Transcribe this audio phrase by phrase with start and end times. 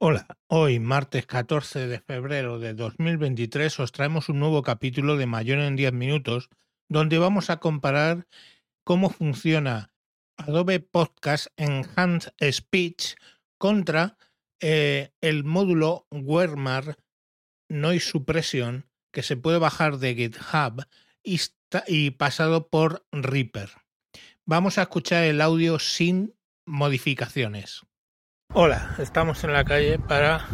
[0.00, 5.58] Hola, hoy martes 14 de febrero de 2023 os traemos un nuevo capítulo de Mayor
[5.58, 6.50] en 10 minutos
[6.88, 8.28] donde vamos a comparar
[8.84, 9.92] cómo funciona
[10.36, 13.16] Adobe Podcast Enhanced Speech
[13.58, 14.16] contra
[14.60, 16.96] eh, el módulo Wermar
[17.68, 20.86] Noise Suppression que se puede bajar de GitHub
[21.24, 21.40] y,
[21.88, 23.70] y pasado por Reaper.
[24.44, 26.36] Vamos a escuchar el audio sin
[26.66, 27.87] modificaciones.
[28.54, 30.46] Hola, estamos en la calle para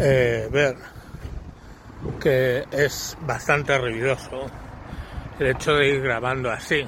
[0.00, 0.76] eh, ver
[2.20, 4.50] que es bastante ruidoso
[5.38, 6.84] el hecho de ir grabando así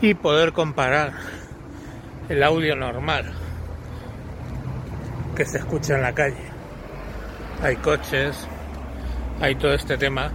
[0.00, 1.12] y poder comparar
[2.30, 3.30] el audio normal
[5.36, 6.50] que se escucha en la calle.
[7.60, 8.48] Hay coches,
[9.42, 10.32] hay todo este tema.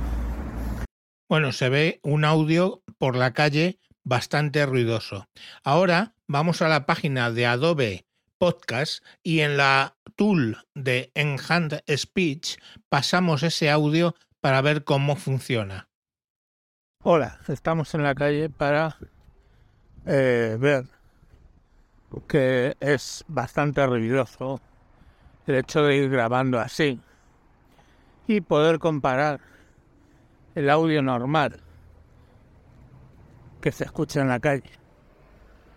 [1.28, 5.28] Bueno, se ve un audio por la calle bastante ruidoso.
[5.64, 8.07] Ahora vamos a la página de Adobe
[8.38, 12.58] Podcast y en la tool de Enhanced Speech
[12.90, 15.90] pasamos ese audio para ver cómo funciona.
[17.04, 18.98] Hola, estamos en la calle para
[20.06, 20.86] eh, ver
[22.28, 24.62] que es bastante ruidoso
[25.46, 27.00] el hecho de ir grabando así
[28.28, 29.40] y poder comparar
[30.56, 31.62] el audio normal
[33.62, 34.72] que se escucha en la calle.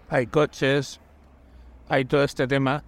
[0.09, 1.01] Hay coches,
[1.91, 2.85] hay todo este tema.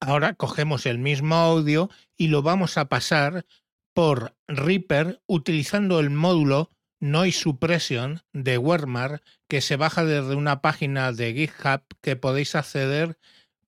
[0.00, 3.44] Ahora cogemos el mismo audio y lo vamos a pasar
[3.92, 11.12] por Reaper utilizando el módulo Noise Suppression de Wermar que se baja desde una página
[11.12, 13.18] de GitHub que podéis acceder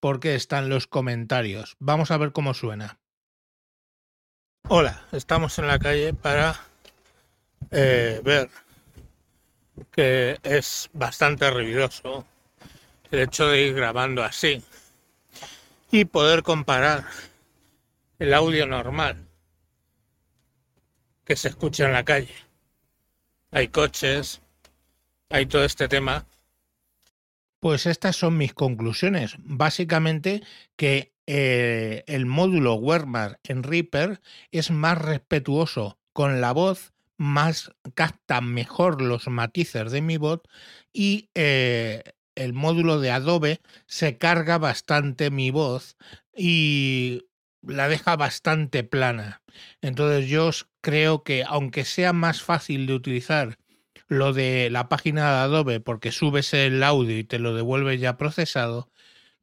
[0.00, 1.76] porque están los comentarios.
[1.78, 2.98] Vamos a ver cómo suena.
[4.68, 6.58] Hola, estamos en la calle para
[7.70, 8.48] eh, ver
[9.92, 12.26] que es bastante ruidoso
[13.10, 14.62] el hecho de ir grabando así
[15.90, 17.04] y poder comparar
[18.18, 19.26] el audio normal
[21.24, 22.34] que se escucha en la calle.
[23.50, 24.40] Hay coches,
[25.28, 26.26] hay todo este tema.
[27.60, 29.34] Pues estas son mis conclusiones.
[29.38, 30.42] Básicamente
[30.76, 34.20] que eh, el módulo Wermar en Reaper
[34.52, 40.42] es más respetuoso con la voz, más capta mejor los matices de mi voz
[40.92, 42.02] y eh,
[42.36, 45.96] el módulo de Adobe se carga bastante mi voz
[46.36, 47.26] y
[47.62, 49.42] la deja bastante plana.
[49.80, 53.58] Entonces yo creo que aunque sea más fácil de utilizar
[54.08, 58.16] lo de la página de Adobe porque subes el audio y te lo devuelve ya
[58.16, 58.90] procesado,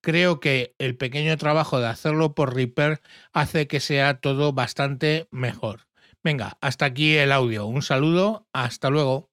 [0.01, 3.01] creo que el pequeño trabajo de hacerlo por Reaper
[3.33, 5.87] hace que sea todo bastante mejor.
[6.23, 7.65] Venga, hasta aquí el audio.
[7.65, 9.32] Un saludo, hasta luego.